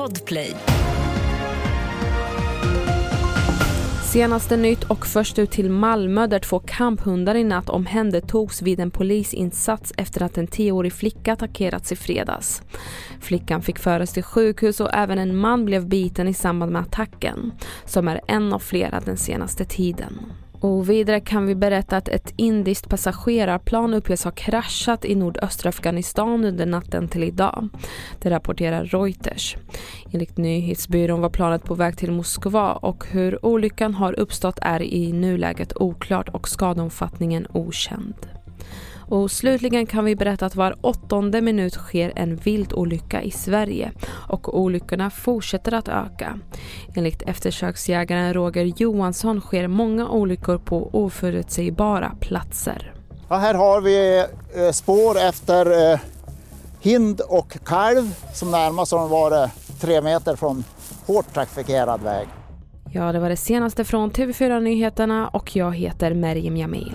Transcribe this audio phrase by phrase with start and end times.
[0.00, 0.54] Podplay.
[4.12, 8.90] Senaste nytt och först ut till Malmö där två kamphundar i natt omhändertogs vid en
[8.90, 12.62] polisinsats efter att en tioårig flicka attackerats i fredags.
[13.20, 17.52] Flickan fick föras till sjukhus och även en man blev biten i samband med attacken,
[17.84, 20.32] som är en av flera den senaste tiden.
[20.60, 26.44] Och vidare kan vi berätta att ett indiskt passagerarplan uppges ha kraschat i nordöstra Afghanistan
[26.44, 27.68] under natten till idag.
[28.18, 29.56] Det rapporterar Reuters.
[30.12, 35.12] Enligt nyhetsbyrån var planet på väg till Moskva och hur olyckan har uppstått är i
[35.12, 38.14] nuläget oklart och skadeomfattningen okänd.
[39.10, 43.92] Och slutligen kan vi berätta att var åttonde minut sker en viltolycka i Sverige
[44.28, 46.38] och olyckorna fortsätter att öka.
[46.94, 52.92] Enligt eftersöksjägaren Roger Johansson sker många olyckor på oförutsägbara platser.
[53.28, 54.18] Ja, här har vi
[54.56, 56.00] eh, spår efter eh,
[56.80, 59.50] hind och kalv som närmast har varit
[59.80, 60.64] tre meter från
[61.06, 62.28] hårt trafikerad väg.
[62.92, 66.94] Ja, det var det senaste från TV4 Nyheterna och jag heter Merjem Jamil.